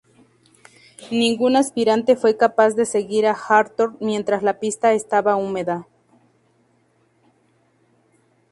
Ningún 1.11 1.55
aspirante 1.55 2.15
fue 2.15 2.35
capaz 2.35 2.71
de 2.73 2.87
seguir 2.87 3.27
a 3.27 3.33
Hartog 3.33 3.97
mientras 3.99 4.41
la 4.41 4.57
pista 4.59 4.93
estaba 4.93 5.35
húmeda. 5.35 5.85